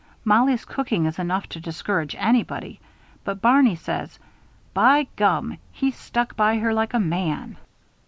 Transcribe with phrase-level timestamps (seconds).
[0.25, 2.79] Mollie's cooking is enough to discourage anybody;
[3.23, 4.17] but Barney says:
[4.73, 5.59] 'By gum!
[5.71, 7.55] He stuck by her like a man.'"